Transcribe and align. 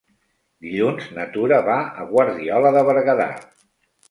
Dilluns 0.67 1.09
na 1.17 1.25
Tura 1.35 1.59
va 1.67 1.75
a 1.83 2.07
Guardiola 2.15 2.73
de 2.79 2.83
Berguedà. 2.89 3.31